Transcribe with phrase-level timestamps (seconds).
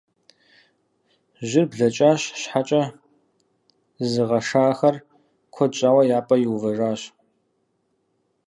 [1.49, 2.81] Жьыр блэкӀащ, щхьэкӀэ
[3.99, 4.95] зызыгъэшахэр
[5.53, 7.01] куэд щӀауэ я пӀэ иувэжащ.